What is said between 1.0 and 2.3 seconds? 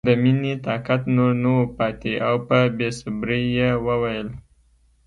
نور نه و پاتې